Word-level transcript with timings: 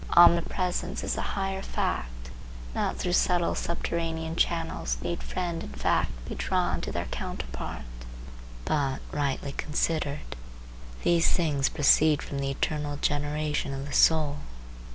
Omnipresence 0.17 1.03
is 1.03 1.15
a 1.15 1.21
higher 1.37 1.61
fact. 1.61 2.31
Not 2.73 2.97
through 2.97 3.13
subtle 3.13 3.53
subterranean 3.53 4.35
channels 4.35 4.97
need 5.03 5.21
friend 5.21 5.61
and 5.61 5.79
fact 5.79 6.09
be 6.27 6.33
drawn 6.33 6.81
to 6.81 6.91
their 6.91 7.05
counterpart, 7.11 7.83
but, 8.65 8.99
rightly 9.11 9.51
considered, 9.51 10.35
these 11.03 11.29
things 11.29 11.69
proceed 11.69 12.23
from 12.23 12.39
the 12.39 12.49
eternal 12.49 12.97
generation 12.97 13.75
of 13.75 13.85
the 13.85 13.93
soul. 13.93 14.37